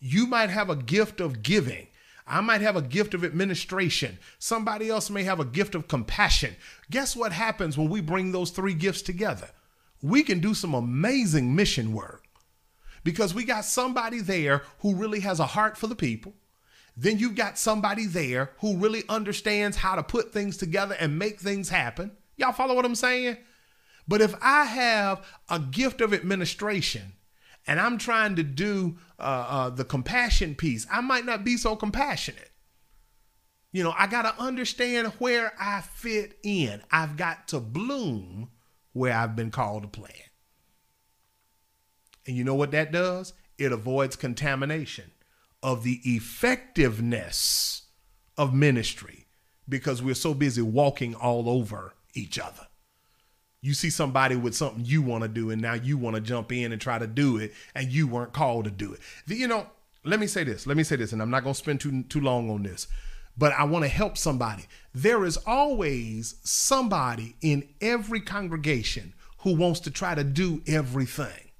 [0.00, 1.86] You might have a gift of giving.
[2.32, 4.18] I might have a gift of administration.
[4.38, 6.56] Somebody else may have a gift of compassion.
[6.90, 9.50] Guess what happens when we bring those three gifts together?
[10.00, 12.24] We can do some amazing mission work
[13.04, 16.32] because we got somebody there who really has a heart for the people.
[16.96, 21.38] Then you've got somebody there who really understands how to put things together and make
[21.38, 22.12] things happen.
[22.38, 23.36] Y'all follow what I'm saying?
[24.08, 27.12] But if I have a gift of administration
[27.66, 31.76] and I'm trying to do uh, uh, the compassion piece, I might not be so
[31.76, 32.50] compassionate.
[33.72, 36.82] You know, I got to understand where I fit in.
[36.90, 38.50] I've got to bloom
[38.92, 40.14] where I've been called to plant.
[42.26, 43.32] And you know what that does?
[43.58, 45.12] It avoids contamination
[45.62, 47.82] of the effectiveness
[48.36, 49.26] of ministry
[49.68, 52.66] because we're so busy walking all over each other.
[53.62, 56.50] You see somebody with something you want to do, and now you want to jump
[56.50, 59.00] in and try to do it, and you weren't called to do it.
[59.28, 59.66] The, you know,
[60.04, 60.66] let me say this.
[60.66, 62.88] Let me say this, and I'm not going to spend too too long on this,
[63.38, 64.64] but I want to help somebody.
[64.92, 71.50] There is always somebody in every congregation who wants to try to do everything.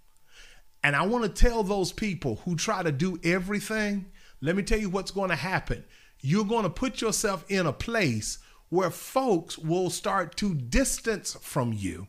[0.85, 4.07] And I want to tell those people who try to do everything,
[4.41, 5.85] let me tell you what's going to happen.
[6.21, 8.39] You're going to put yourself in a place
[8.73, 12.07] where folks will start to distance from you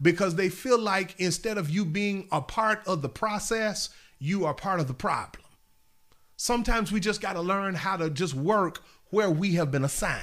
[0.00, 3.88] because they feel like instead of you being a part of the process,
[4.20, 5.42] you are part of the problem.
[6.36, 10.22] Sometimes we just got to learn how to just work where we have been assigned.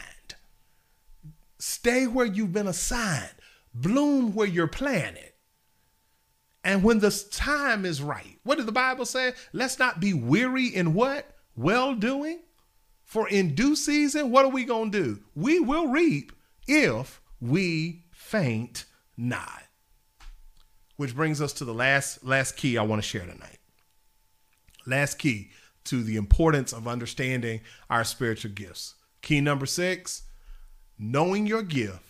[1.59, 3.35] Stay where you've been assigned,
[3.73, 5.33] bloom where you're planted.
[6.63, 9.33] And when the time is right, what did the Bible say?
[9.51, 11.35] Let's not be weary in what?
[11.57, 12.39] Well doing.
[13.13, 15.19] For in due season, what are we going to do?
[15.35, 16.31] We will reap
[16.67, 18.85] if we faint
[19.15, 19.61] not.
[20.97, 23.59] Which brings us to the last last key I want to share tonight.
[24.87, 25.51] Last key
[25.83, 28.95] to the importance of understanding our spiritual gifts.
[29.21, 30.23] Key number 6,
[30.97, 32.01] knowing your gift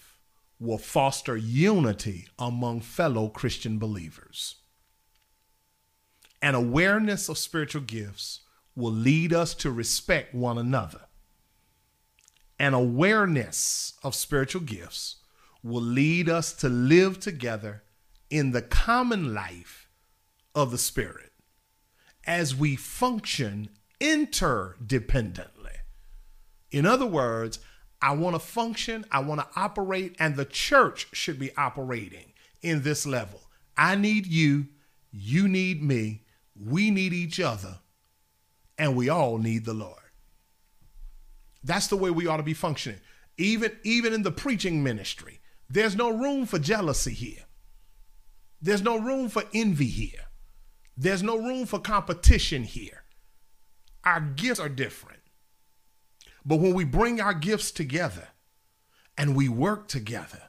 [0.58, 4.56] will foster unity among fellow Christian believers.
[6.42, 8.40] An awareness of spiritual gifts
[8.76, 11.02] will lead us to respect one another.
[12.60, 15.18] An awareness of spiritual gifts
[15.64, 17.84] will lead us to live together
[18.30, 19.88] in the common life
[20.56, 21.32] of the Spirit
[22.26, 23.70] as we function
[24.00, 25.78] interdependently.
[26.72, 27.60] In other words,
[28.02, 32.82] I want to function, I want to operate, and the church should be operating in
[32.82, 33.42] this level.
[33.78, 34.68] I need you,
[35.12, 36.24] you need me,
[36.56, 37.80] we need each other,
[38.78, 40.00] and we all need the Lord.
[41.64, 43.00] That's the way we ought to be functioning.
[43.38, 47.46] Even, even in the preaching ministry, there's no room for jealousy here.
[48.62, 50.28] There's no room for envy here.
[50.96, 53.04] There's no room for competition here.
[54.04, 55.22] Our gifts are different.
[56.46, 58.28] But when we bring our gifts together
[59.18, 60.42] and we work together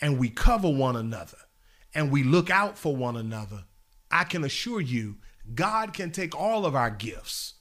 [0.00, 1.38] and we cover one another
[1.94, 3.64] and we look out for one another,
[4.10, 5.16] I can assure you,
[5.54, 7.54] God can take all of our gifts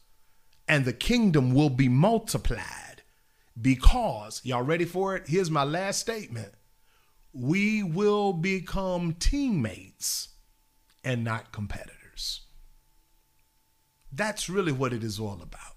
[0.71, 3.03] and the kingdom will be multiplied
[3.61, 5.27] because, y'all ready for it?
[5.27, 6.53] Here's my last statement
[7.33, 10.29] we will become teammates
[11.03, 12.45] and not competitors.
[14.13, 15.75] That's really what it is all about.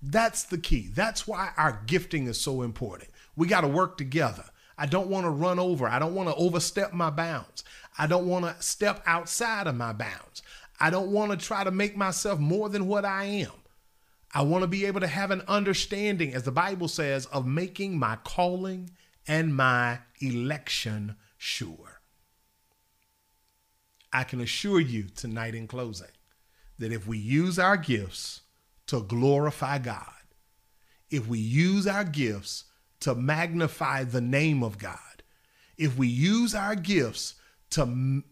[0.00, 0.88] That's the key.
[0.92, 3.10] That's why our gifting is so important.
[3.34, 4.44] We got to work together.
[4.78, 5.88] I don't want to run over.
[5.88, 7.64] I don't want to overstep my bounds.
[7.98, 10.42] I don't want to step outside of my bounds.
[10.78, 13.52] I don't want to try to make myself more than what I am.
[14.34, 17.98] I want to be able to have an understanding, as the Bible says, of making
[17.98, 18.90] my calling
[19.26, 22.00] and my election sure.
[24.12, 26.08] I can assure you tonight in closing
[26.78, 28.42] that if we use our gifts
[28.86, 30.04] to glorify God,
[31.10, 32.64] if we use our gifts
[33.00, 34.98] to magnify the name of God,
[35.76, 37.34] if we use our gifts
[37.70, 38.22] to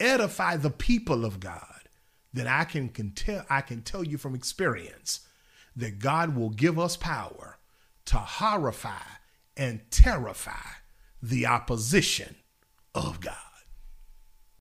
[0.00, 1.88] edify the people of God,
[2.32, 5.20] then I can, can tell I can tell you from experience
[5.74, 7.58] that God will give us power
[8.06, 9.02] to horrify
[9.56, 10.66] and terrify
[11.22, 12.36] the opposition
[12.94, 13.34] of God.